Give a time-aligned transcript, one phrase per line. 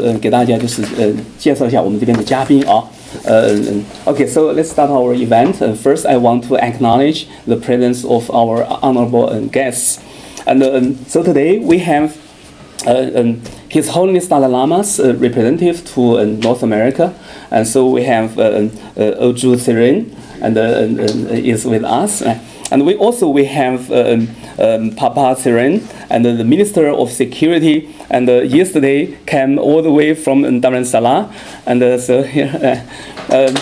[0.00, 2.82] 呃给大家就是呃介绍一下我们这边的嘉宾啊。
[3.24, 5.62] Uh, okay, so let's start our event.
[5.62, 10.00] Uh, first, I want to acknowledge the presence of our honorable uh, guests.
[10.46, 12.16] And um, so today we have
[12.86, 17.14] uh, um, His Holiness Dalai Lama's uh, representative to uh, North America.
[17.50, 20.56] And so we have uh, uh, Oju Sirin and
[21.30, 22.22] is with us.
[22.71, 27.93] And we also we have um, um, Papa Siren and the Minister of Security.
[28.09, 31.31] And uh, yesterday came all the way from Dharamsala.
[31.65, 32.87] And uh, so here.
[33.29, 33.55] Um,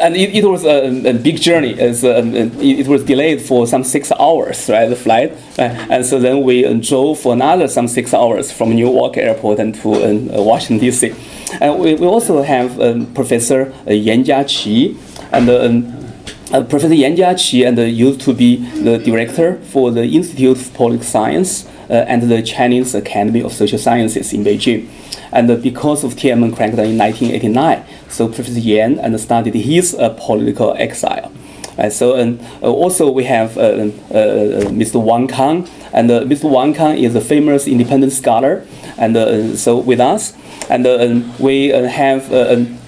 [0.00, 1.78] and it, it was a, a, big journey.
[1.78, 5.32] As uh, it, was delayed for some six hours, right, the flight.
[5.58, 9.94] and so then we drove for another some six hours from Newark Airport and to
[9.94, 11.14] uh, Washington D.C.
[11.60, 14.96] And we, we also have um, Professor Yan Jiaqi
[15.32, 16.07] and um,
[16.52, 20.74] uh, Professor Yan Jiaqi and uh, used to be the director for the Institute of
[20.74, 24.88] Political Science uh, and the Chinese Academy of Social Sciences in Beijing.
[25.30, 30.10] And uh, because of Tiananmen crackdown in 1989, so Professor Yan and started his uh,
[30.10, 31.32] political exile.
[31.76, 35.00] Uh, so and also we have Mr.
[35.00, 36.50] Wang Kang, and Mr.
[36.50, 40.34] Wang Kang is a famous independent scholar, and so with us,
[40.68, 42.32] and we have.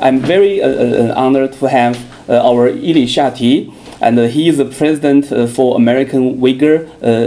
[0.00, 5.32] I'm very honored to have Uh, our Ili Shati, and uh, he is the president
[5.32, 6.86] uh, for American Uyghur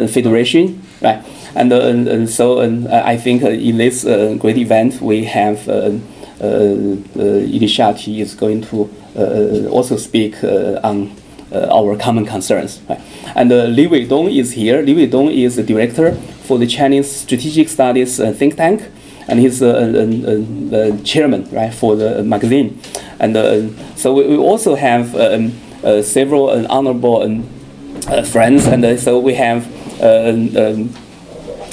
[0.10, 1.22] Federation, right?
[1.56, 4.06] And, uh, and, so and I think in this
[4.40, 5.90] great event we have uh,
[6.40, 8.90] Ili Shati is going to
[9.70, 11.14] also speak on
[11.52, 12.80] our common concerns.
[12.88, 13.02] Right?
[13.36, 14.82] And Li Weidong is here.
[14.82, 16.14] Li Weidong is the director
[16.46, 18.90] for the Chinese Strategic Studies think tank
[19.28, 22.80] and he's a, chairman right for the magazine,
[23.20, 27.48] and uh, so we, we, also have um, uh, several honorable um,
[28.08, 29.66] uh, friends, and so we have
[30.02, 30.50] um,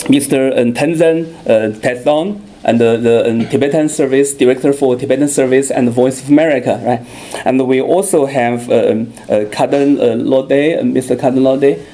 [0.09, 0.53] Mr.
[0.75, 6.81] Tenzin uh, and the, the Tibetan Service Director for Tibetan Service and Voice of America,
[6.85, 7.07] right?
[7.47, 11.17] And we also have um, uh, Kaden uh, Lode, Mr.
[11.17, 11.87] Kaden Lode,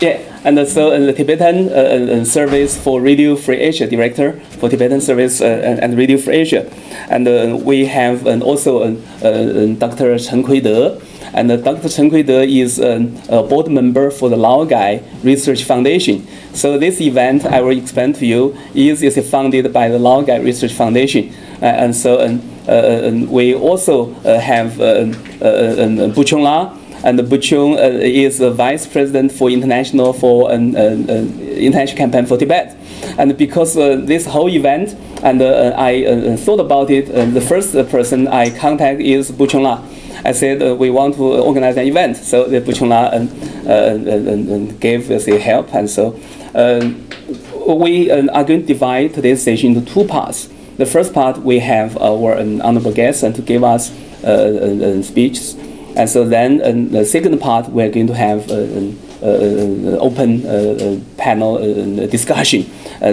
[0.00, 4.68] yeah, and so uh, the Tibetan uh, uh, Service for Radio Free Asia Director for
[4.68, 6.70] Tibetan Service and, and, Radio Free Asia,
[7.10, 10.18] and we have also Dr.
[10.18, 11.02] Chen Kuide,
[11.34, 11.88] and Dr.
[11.88, 16.26] Chen Kuide is a board member for the Lao Laogai Research Foundation.
[16.54, 20.44] So this event I will explain to you is, is funded by the Lao Laogai
[20.44, 22.18] Research Foundation, and so
[23.28, 25.04] we also have uh,
[26.14, 32.26] Buchong La and Buchung uh, is the vice president for international for an international campaign
[32.26, 32.76] for Tibet.
[33.18, 37.40] And because uh, this whole event, and uh, I uh, thought about it, uh, the
[37.40, 39.82] first uh, person I contact is Buchung La.
[40.24, 42.16] I said uh, we want to organize an event.
[42.16, 46.18] So the Buchung La uh, gave us a help, and so
[47.66, 50.48] we are going to divide today's session into two parts.
[50.76, 53.90] The first part we have our um, honorable guests and to give us
[55.06, 55.56] speeches
[55.98, 58.96] and so then uh, the second part, we're going to have an
[59.98, 62.64] open uh, panel uh, discussion.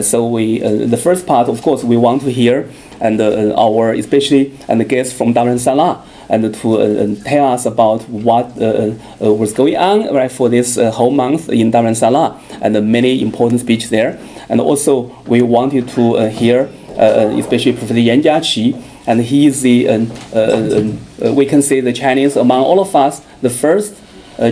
[0.03, 2.69] so we, the first part, of course, we want to hear
[3.01, 8.46] and our, especially and the guests from Dharamsala and to uh, tell us about what
[8.62, 13.22] uh, uh, was going on right for this whole month in Dharamsala and the many
[13.22, 14.19] important speeches there.
[14.47, 20.05] And also we wanted to hear, especially Professor Yan Jiaqi, and he is the, uh,
[20.33, 20.91] uh,
[21.25, 24.01] uh, we can say the Chinese among all of us, the first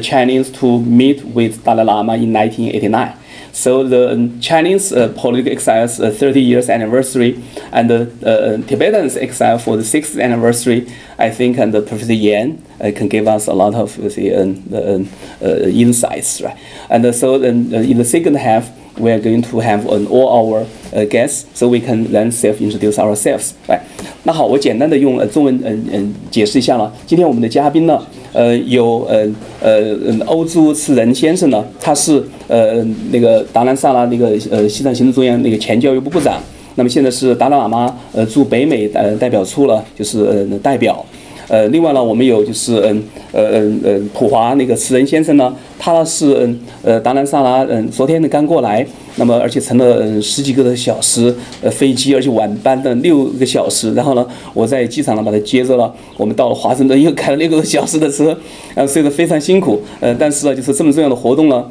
[0.02, 3.18] Chinese to meet with Dalai Lama in 1989.
[3.52, 9.60] So the Chinese uh, political exile's uh, 30 years anniversary and the uh, Tibetans exile
[9.60, 13.96] for the 6th anniversary, I think, and Professor Yan can give us a lot of
[13.98, 15.08] the,
[15.70, 16.58] insights, right?
[16.90, 21.06] And so in the second half, we are going to have an all our uh,
[21.06, 23.56] guests, so we can then self-introduce ourselves.
[23.68, 23.82] 哎，
[24.26, 26.90] 那好，我简单的用呃中文嗯嗯解释一下了。
[27.06, 28.00] 今天我们的嘉宾呢，
[28.32, 29.28] 呃有呃
[29.62, 32.82] 呃欧洲次仁先生呢，他是呃
[33.12, 36.42] 那个达兰萨拉那个呃西藏行政中央那个前教育部部长，
[36.76, 41.06] 那么现在是达赖喇嘛呃驻北美呃代表处了，就是呃代表。
[41.50, 43.04] 呃，另外呢，我们有就是嗯
[43.34, 58.38] 呃嗯呃普华那个慈仁先生呢，他是嗯呃达兰萨拉嗯昨天呢刚过来，那么而且乘了十几个小时呃飞机，而且晚班的六个小时，然后呢我在机场呢把他接着了，我们到了华盛顿又开了六个小时的车，
[58.76, 61.66] 呃所以说非常辛苦，呃但是呢就是这么重要的活动呢。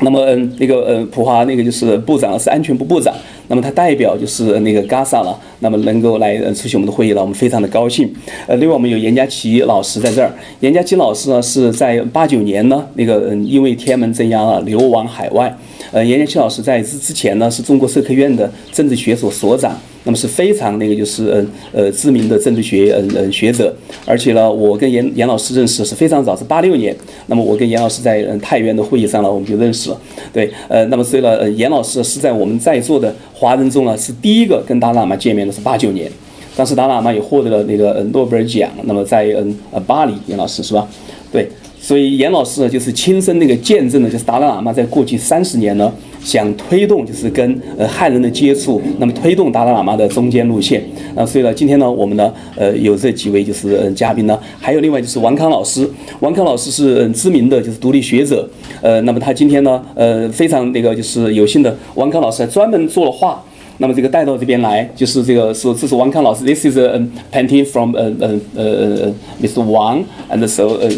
[0.00, 3.14] 那么，嗯，那个，呃，普华那个就是部长是安全部部长，
[3.46, 8.12] 那么他代表就是那个 Gaza 了，那么能够来出席我们的会议了，我们非常的高兴。
[8.48, 15.56] 呃，另外我们有严家琪老师在这儿，严家琪老师呢是在八九年呢，那个，嗯，因为天安门镇压了流亡海外，
[15.92, 23.74] 呃，严元庆老师在之之前呢是中国社科院的政治学所所长，那么是非常那个就是嗯呃知名的政治学嗯嗯学者，
[24.06, 26.94] 而且呢，我跟严严老师认识是非常早，是八六年，
[27.26, 30.00] 那么我跟严老师在嗯太原的会议上呢我们就认识了，
[30.32, 36.10] 对，呃，那么所以呢，呃，严老师是在我们在座的华人中呢是第一个跟达赖喇嘛见面的是八九年，
[36.54, 40.86] 当时达赖喇嘛也获得了那个诺贝尔奖，那么在嗯呃巴黎，严老师是吧？
[41.32, 41.48] 对。
[41.84, 45.92] 所以严老师呢，就是亲身那个见证的，就是达赖喇嘛在过去三十年呢，
[46.22, 50.82] 想推动就是跟呃汉人的接触，那么推动达赖喇嘛的中间路线。
[51.14, 55.86] 啊，所以呢，今天呢，我们呢，呃，有这几位就是嗯嘉宾呢，还有另外就是王康老师。
[56.20, 58.48] 王康老师是知名的就是独立学者，
[58.80, 63.44] 呃，那么他今天呢，呃，非常那个就是有幸的，王康老师还专门做了画，
[63.76, 69.62] 那么这个带到这边来，就是这个是这是王康老师，This is a painting from 呃呃呃 Mr.
[69.62, 70.88] Wang and so 呃。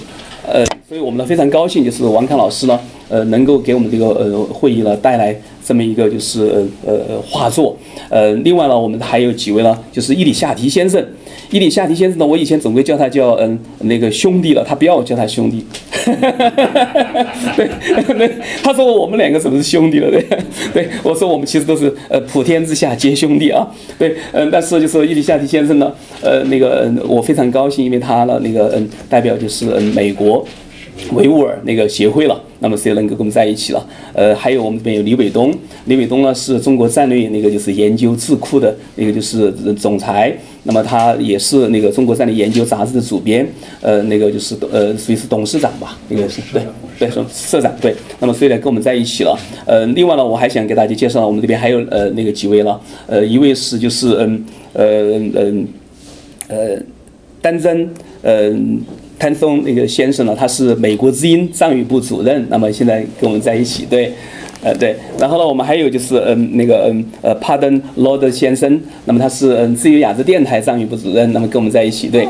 [0.48, 2.78] 呃，所以我们呢非常高兴，就是王康老师呢，
[3.08, 6.46] 呃，能够给我们这个呃会议呢带来这么一个就是
[6.86, 7.76] 呃呃画作。
[8.08, 11.04] 呃，另外呢，我们还有几位呢，就是伊里夏提先生。
[11.50, 15.66] 伊里夏提先生呢，我以前总归叫他叫嗯那个兄弟了，他不要我叫他兄弟。
[17.56, 17.68] 对，
[18.16, 18.30] 对，
[18.62, 20.08] 他说我们两个怎么是兄弟了？
[20.08, 20.24] 对，
[20.72, 23.66] 对，我说我们其实都是呃普天之下皆兄弟啊。
[23.98, 25.92] 对，嗯，但是就是伊里夏提先生呢，
[26.22, 30.46] 呃，那个我非常高兴，因为他呢那个嗯代表就是嗯美国。
[31.12, 33.86] 维吾尔那个协会了，那么谁能够跟我们在一起了？
[34.12, 35.52] 呃，还有我们这边有李伟东，
[35.86, 43.46] 李伟东呢是中国战略那个就是研究智库的那个就是总裁，那么他也是那个中国战略研究杂志的主编，
[43.80, 46.62] 呃，那个就是呃属于是董事长吧，那个是对
[46.98, 49.38] 对说社长对，那么所以呢跟我们在一起了。
[49.64, 54.84] 呃，另外呢我还想给大家介绍，我们这边还有呃那个几位了，呃，一位是就是嗯呃
[55.34, 55.68] 嗯
[56.48, 56.78] 呃
[57.40, 57.88] 丹增
[58.22, 58.80] 嗯。
[59.18, 64.12] 潘松那个先生呢，他是美国之音藏语部主任，那么现在跟我们在一起，对，
[64.62, 72.26] 呃对，然后呢，我们还有就是嗯那个嗯呃帕登罗德先生，那么他是嗯自由亚洲电台藏语部主任，那么跟我们在一起，对。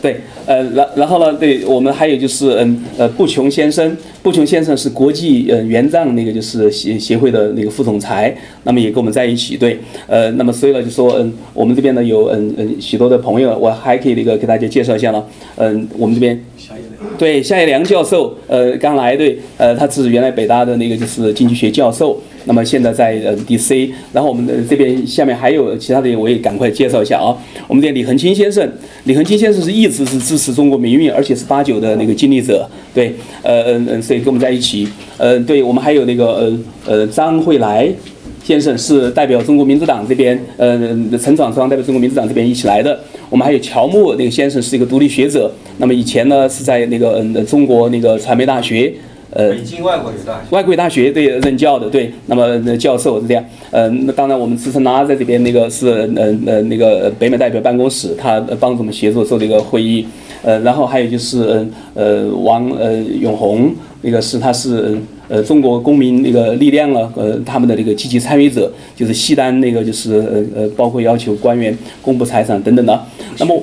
[0.00, 0.16] 对，
[0.46, 15.24] 呃，然然后呢，对我们还有就是，嗯，呃，布琼先生，布琼先生是国际呃援藏那个就是协协会的那个副总裁，那么也跟我们在一起，对，呃，那么所以呢，就说，嗯，我们这边呢有嗯嗯许多的朋友，我还可以那个给大家介绍一下呢，
[15.56, 16.38] 嗯，我们这边。
[17.16, 27.36] 对夏业良教授，呃，刚来对，呃，他是原来北大的那个就是经济学教授，那么现在在呃 DC，然后我们的这边下面还有其他的，我也赶快介绍一下啊。
[27.68, 28.66] 我们的李恒清先生，
[29.04, 37.88] 李恒清先生是一直是支持中国民运，而且是八九的那个经历者，对，呃嗯嗯，所以跟我们在一起，呃，对我们还有那个呃呃张惠来。
[38.44, 40.78] 先生是代表中国民主党这边，呃，
[41.20, 42.98] 陈闯双代表中国民主党这边一起来的。
[43.28, 48.90] 我们还有乔木那个先生是一个独立学者，那么以前呢是在那个嗯中国那个传媒大学，
[49.30, 60.06] 呃，北京外国语大学，外国语大学对任教的对，那么教授是这样，呃，那当然我们资深拉在这边那个是呃呃那个北美代表办公室，他帮助我们协助做这个会议，
[60.42, 64.96] 呃，然后还有就是嗯呃王呃永红那个是他是。
[65.30, 72.98] 呃，中国公民那个力量啊，呃，他们的这个积极参与者，就是西单那个，就是呃呃，包括要求官员公布财产等等的。
[73.38, 73.62] 那么，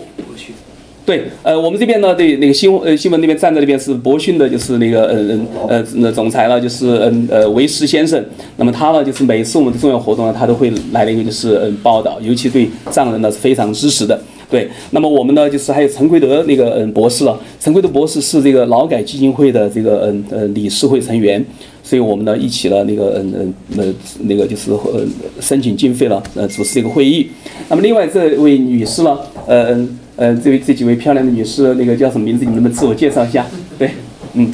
[1.05, 8.25] 对，呃，我们这边呢，对那个新呃新闻那边站在那边是博讯的，就是那个呃呃呃总裁了，就是嗯呃维斯先生。
[8.57, 14.19] 那么他呢，就是每次我们的重要活动呢，他都会来那个就是嗯报道，尤其对藏人呢是非常支持的。
[14.50, 17.39] 对，那么我们呢，就是还有陈奎德那个嗯博士了。
[17.59, 21.43] 陈奎德博士是这个劳改基金会的这个嗯呃理事会成员，
[21.83, 25.05] 所以我们呢一起了那个嗯嗯呃那个就是呃
[25.39, 27.27] 申请经费了，呃主持这个会议。
[27.69, 32.45] 那么另外这位女士呢，呃嗯呃这位这几位漂亮的女士，那个叫什么名字？
[32.45, 33.45] 你能不能自我介绍一下？
[33.77, 33.91] 对，
[34.34, 34.51] 嗯，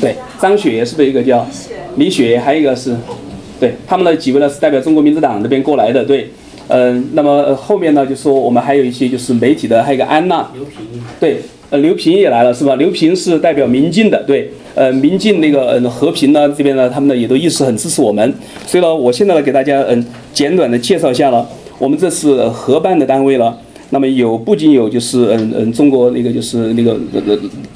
[0.00, 1.46] 对，张雪是不是一个叫
[1.96, 2.38] 李雪？
[2.38, 2.96] 还有一个是，
[3.60, 6.30] 对，他们的几位呢是代表中国民主党那边过来的，对。
[6.68, 10.78] 嗯，那么后面呢，就说我们还有一些就是媒体的，还有一个安娜，刘平，
[11.20, 12.76] 对，呃，刘平也来了是吧？
[12.76, 18.32] 刘平是代表民进的，对，呃，民进那个嗯和平呢这边呢，他们呢也都一直很支持我们，
[18.64, 21.46] 所以呢，我现在呢给大家嗯简短的介绍一下了，
[21.78, 23.58] 我们这次合办的单位了，
[23.92, 27.20] 那么有不仅有就是嗯嗯中国那个就是那个呃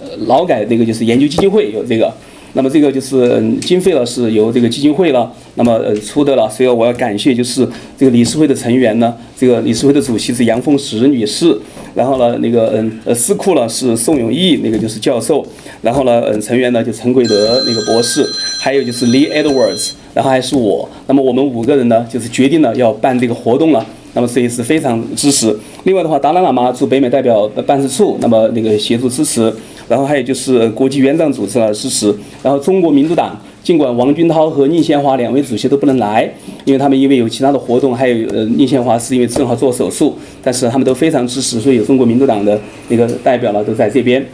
[0.00, 2.12] 呃劳改那个就是研究基金会有这个。
[2.54, 6.48] 那么这个就是经费了，是由这个基金会了，那么呃出的了。
[6.48, 7.68] 所以我要感谢就是
[7.98, 11.54] 这个理事会的成员呢，这个理事会的主席是杨凤石女士，
[11.94, 15.46] 然后呢那个嗯呃司库呢是宋永义，那个就是教授，
[15.82, 18.24] 然后呢嗯成员呢就陈贵德那个博士，
[18.58, 20.88] 还有就是 Lee Edwards，然后还是我。
[21.08, 23.84] 那么我们五个人呢就是决定了要办这个活动了。
[24.16, 25.56] 那么所以是非常支持。
[25.84, 29.52] 另外的话，达拉喇嘛驻北美代表的办事处，那么那个协助支持。
[29.88, 33.38] 然后还有就是国际援藏组织的支持，然后中国民主党。
[33.62, 36.22] 尽管王军涛和宁宪华两位主席都不能来，
[36.64, 42.56] 因为他们因为有其他的活动，还有呃宁宪华是因为正好做手术，但是他们都非常支持，所以有中国民主党的
[42.88, 44.24] 那个代表呢都在这边。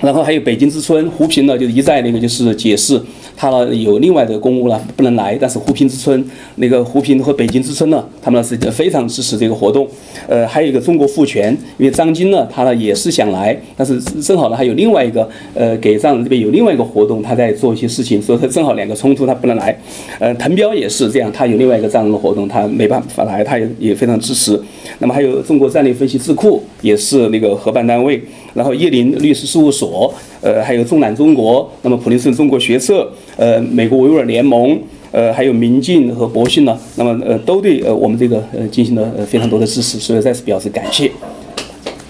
[0.00, 2.98] 然后还有北京之春，胡平呢就一再那个就是解释，
[3.42, 6.24] 他呢有另外的公务呢不能来，但是胡平之春
[6.56, 9.84] 那个胡平和北京之春呢，他们是非常支持这个活动。
[10.28, 19.76] 呃，还有一个中国复权，因为张晶呢他呢也是想来，但是正好呢还有另外一个呃给藏人这边有另外一个活动，他在做一些事情，所以他正好两个冲突他不能来。
[20.20, 24.56] 呃，滕彪也是这样，他有另外一个藏人的活动，他没办法来，他也也非常支持。
[25.00, 28.22] 那么还有中国战略分析智库也是那个合办单位。
[28.54, 34.78] 然后叶林律师事务所，呃，还有中南中国，那么普林斯顿中国学社，呃，美国维吾尔联盟，
[35.10, 41.10] 呃，还有民进和博信呢，那么呃，都对呃我们这个呃进行了呃非常多的支持，所以再次表示感谢。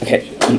[0.03, 0.59] OK，嗯。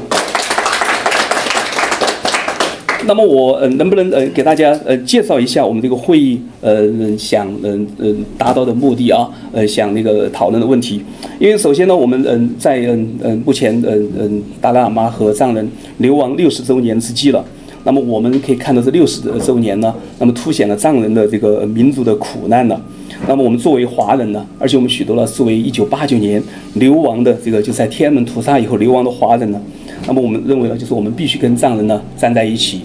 [3.05, 11.01] 那么我呃能不能呃给大家呃介绍一下我们这个会议呃想嗯嗯达到的目的啊呃想那个讨论的问题，
[11.37, 17.43] 因为首先呢我们嗯在嗯嗯目前嗯嗯达赖喇嘛和藏人流亡六十周年之际了，
[17.83, 22.79] 那么我们可以看到这六十周年呢，那么凸显了藏人的这个民族的苦难呢，
[23.27, 26.41] 那么我们作为华人呢，而且我们许多呢作为一九八九年
[26.75, 29.61] 流亡的这个就在天安门屠杀以后流亡的华人呢，
[30.07, 32.81] 那么我们认为呢就是我们必须跟藏人呢站在一起。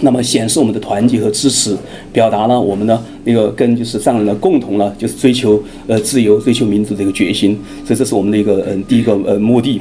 [0.00, 1.76] 那么显示我们的团结和支持，
[2.12, 7.58] 表达了我们的那个跟就是藏人的共同呢，就是追求呃自由、追求民主这个决心。
[7.84, 9.80] 所以这是我们的一个嗯第一个呃目的。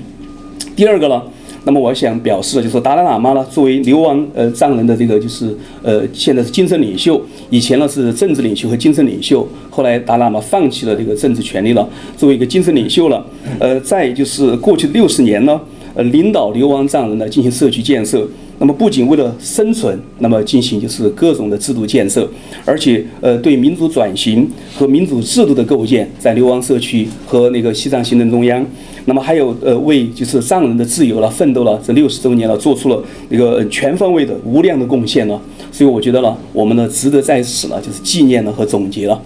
[0.75, 1.21] 第二个呢，
[1.67, 13.25] 那么我想表示的就是，达赖喇嘛呢作为流亡呃藏人的这个就是呃现在是精神领袖，以前呢是政治领袖和精神领袖，后来达赖喇嘛放弃了这个政治权利了，作为一个精神领袖了。
[13.59, 15.59] 呃，再就是过去六十年呢，
[15.93, 18.25] 呃领导流亡藏人呢进行社区建设。
[18.59, 22.27] 那么不仅为了生存，那么进行就是各种的制度建设，
[22.65, 28.65] 而且呃对民主转型和民主制度的构建，在流亡社区和那个西藏行政中央，
[29.05, 35.39] 那么还有呃为就是藏人的自由了奋斗了这六十周年了，做出了一个全方位的无量的贡献了。
[35.71, 39.21] 所以我觉得呢，我们呢值得在此呢就是纪念了和总结了。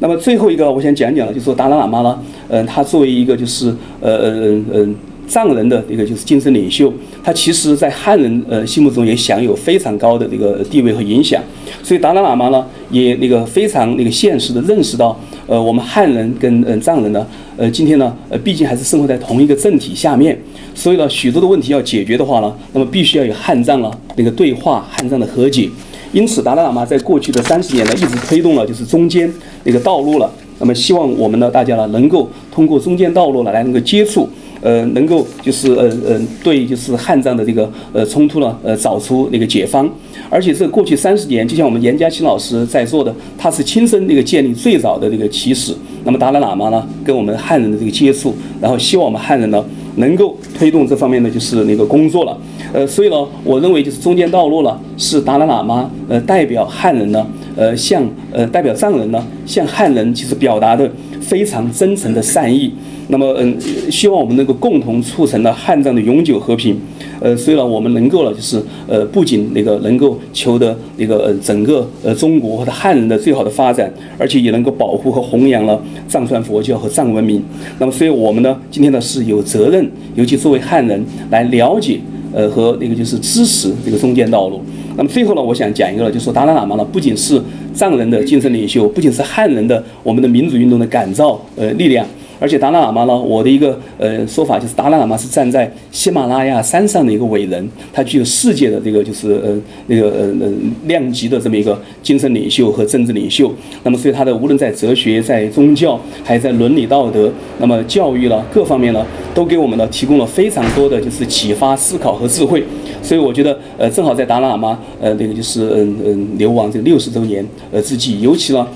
[0.00, 4.94] 那么最后一个我想讲讲的，就是说达赖喇嘛呢，嗯，他作为一个就是呃呃嗯嗯。
[5.26, 11.42] 藏人的一个就是精神领袖，他其实在汉人呃心目中也享有非常高的这个地位和影响，
[11.82, 17.26] 所以达赖喇嘛呢也那个非常那个现实的认识到，呃我们汉人跟嗯藏人呢，
[17.56, 20.38] 呃今天呢呃毕竟还是生活在同一个政体下面，
[20.74, 25.68] 所以呢许多的问题要解决的话呢，那么必须要有汉藏了那个对话，汉藏的和解，
[26.12, 29.32] 因此达赖喇嘛在过去的三十年呢一直推动了就是中间
[29.64, 34.28] 那个道路了，那么希望我们呢大家呢能够通过中间道路呢来能够接触。
[34.64, 39.86] 呃，能够就是呃呃，对就是汉藏的这个呃冲突呢，呃找出那个解方，
[40.30, 45.74] 而且这过去三十年，就像我们严家清老师在座的，他是亲身那个建立最早的这个起始。
[46.06, 49.62] 那么达赖喇嘛呢，跟我们汉人的这个接触，然后希望我们汉人呢
[49.96, 52.38] 能够推动这方面的就是那个工作了。
[52.72, 58.02] 呃，所以呢，我认为就是中间道路呢，是达赖喇嘛呃代表汉人呢，呃向
[58.32, 60.90] 呃代表藏人呢向汉人其实表达的
[61.20, 62.72] 非常真诚的善意。
[63.08, 63.54] 那么，嗯，
[63.90, 66.74] 希望我们能够共同促成了汉藏的永久和平。
[67.20, 77.42] 呃，所以呢，我们能够了，就是呃，不仅那个能够求得那个呃整个呃中国或者汉人的最好的发展，而且也能够保护和弘扬了藏传佛教和藏文明。
[77.78, 82.00] 那么，所以我们呢，今天呢是有责任，尤其作为汉人来了解
[82.32, 84.62] 呃和那个就是支持这个中间道路。
[84.96, 87.40] 那么最后呢，我想讲一个，就是说达赖喇嘛呢，不仅是
[87.74, 92.06] 藏人的精神领袖，不仅是汉人的我们的民主运动的感召呃力量。
[92.40, 100.52] 而且达赖喇嘛呢，我的一个呃说法就是，达赖喇嘛是站在喜马拉雅山上的一个伟人，他具有世界的这个就是呃那个呃呃
[100.86, 103.52] 量级的这么一个精神领袖和政治领袖。
[103.82, 112.62] 那么所以他的无论在哲学、在宗教，还在伦理道德，那么教育了各方面呢，都给我们呢提供了非常多的就是启发、思考和智慧。
[113.02, 118.66] 所以我觉得呃正好在达赖喇嘛呃那个就是嗯嗯流亡这六十周年呃之际，尤其呢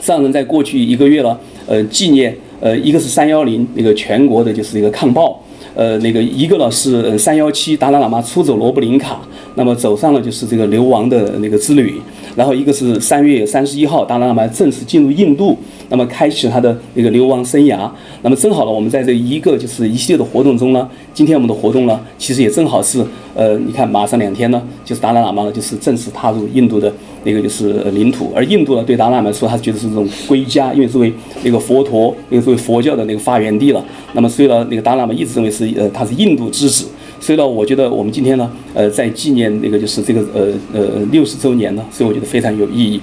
[0.00, 2.36] 藏人在过去一个月了呃纪念。
[2.60, 5.40] 呃，一个是三幺零那个全国的就是一个抗暴，
[5.74, 9.20] 呃，那个一个呢是三幺七达赖喇嘛出走罗布林卡，
[9.54, 12.00] 那么走上了就是这个流亡的那个之旅，
[12.36, 15.56] 然后一个是三月三十一号达赖喇嘛正式进入印度，
[15.88, 17.90] 那么开启他的那个流亡生涯，
[18.22, 23.02] 那么正好呢，我们在这一个就是一系列的活动中呢，今天我们的活动呢，其实也正好是，
[23.34, 26.92] 呃，你看马上两天呢，就是达赖喇嘛呢就是正式踏入印度的。
[27.24, 31.12] 那个就是领土，而印度呢，对达赖来说，他觉得是这种归家，因为作为
[31.42, 33.84] 那个佛陀，那个作为佛教的那个发源地了。
[34.14, 36.86] 那么，所以呢，那个达赖嘛一直认为是呃，他是印度之子。
[37.20, 43.00] 所以呢，我觉得我们今天呢，呃，在纪念那个就是这个呃呃六十周年呢，所以我觉得非常有意义。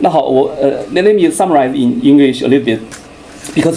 [0.00, 2.78] 那好，我呃，let me summarize in English a little bit
[3.54, 3.76] because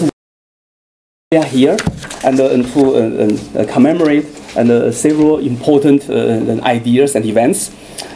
[1.30, 1.76] we are here
[2.24, 4.24] and, and to uh, uh, commemorate
[4.56, 7.70] and uh, several important uh, ideas and events.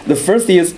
[0.09, 0.75] The first is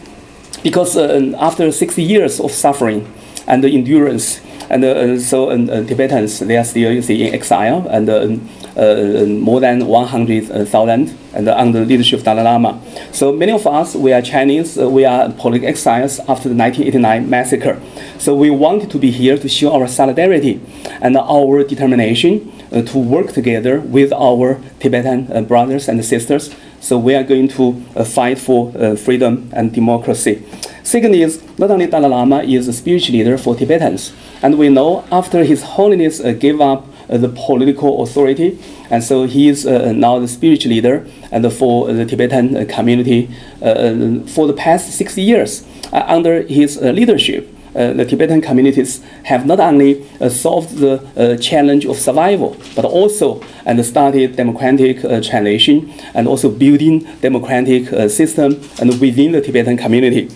[0.62, 3.12] because uh, after 60 years of suffering
[3.46, 4.40] and endurance,
[4.70, 9.60] and uh, so uh, Tibetans they are still you see, in exile and uh, more
[9.60, 12.80] than 100,000 and under the leadership of Dalai Lama.
[13.12, 17.80] So many of us we are Chinese, we are political exiles after the 1989 massacre.
[18.18, 20.60] So we wanted to be here to show our solidarity
[21.02, 27.22] and our determination to work together with our Tibetan brothers and sisters so we are
[27.22, 30.42] going to uh, fight for uh, freedom and democracy.
[30.82, 34.12] Second is, not only Dalai Lama is a spiritual leader for Tibetans,
[34.42, 38.58] and we know after His Holiness uh, gave up uh, the political authority,
[38.90, 43.30] and so he is uh, now the spiritual leader and for the Tibetan uh, community
[43.60, 47.48] for the past 60 years under his leadership.
[47.74, 52.84] Uh, the Tibetan communities have not only uh, solved the uh, challenge of survival, but
[52.84, 60.28] also and started democratic transition and also building democratic system and within the Tibetan community.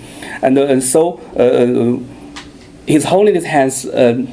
[0.43, 1.21] And, and so
[2.87, 3.85] His Holiness has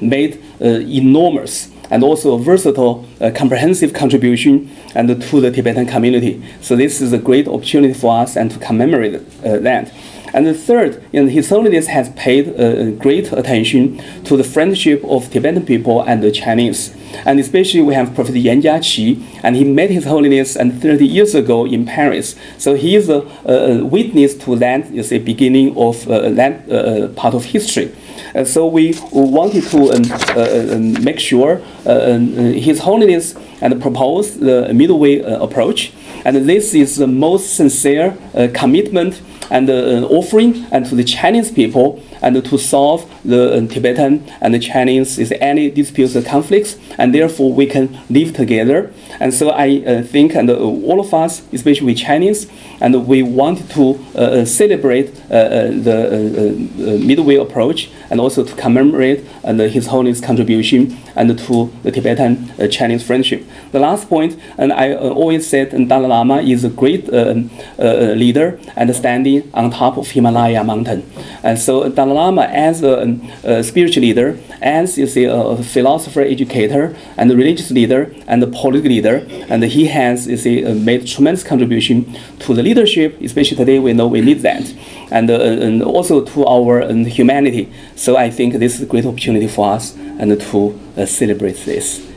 [0.01, 6.43] made enormous and also a versatile, uh, comprehensive contribution and to the Tibetan community.
[6.59, 9.93] So this is a great opportunity for us and to commemorate uh, that.
[10.33, 15.03] And the third, you know, His Holiness has paid uh, great attention to the friendship
[15.05, 16.95] of Tibetan people and the Chinese.
[17.25, 21.35] And especially we have Prophet Yan Jiaqi, and he met His Holiness and 30 years
[21.35, 22.35] ago in Paris.
[22.57, 26.73] So he is a, a witness to that, you say, beginning of uh, that uh,
[26.73, 27.93] uh part of history.
[28.35, 30.03] Uh, so we wanted to um,
[30.35, 35.93] uh, um, make sure um, His Holiness and propose the middle way approach.
[36.25, 38.17] And this is the most sincere
[38.53, 44.23] commitment and uh, offering and to the Chinese people and to solve the uh, Tibetan
[44.41, 48.91] and the Chinese is any disputes or conflicts, and therefore we can live together.
[49.19, 53.69] And so I uh, think, and uh, all of us, especially Chinese, and we want
[53.71, 59.87] to uh, uh, celebrate uh, the middle way approach and also to commemorate and His
[59.87, 63.45] Holiness contribution and to the Tibetan Chinese friendship.
[63.71, 68.59] The last point, and I always said, and Dalai Lama is a great um, leader
[68.75, 71.09] and standing on top of Himalaya mountain.
[71.43, 76.95] And so Dalai Lama, as a, a spiritual leader, as you see, a philosopher, educator,
[77.17, 81.05] and a religious leader, and a political leader, and he has, you see, uh, made
[81.07, 83.19] tremendous contribution to the leadership.
[83.21, 84.73] Especially today, we know we need that,
[85.11, 87.71] and, uh, and also to our humanity.
[87.95, 92.12] So I think this is a great opportunity for us and to uh, celebrate this.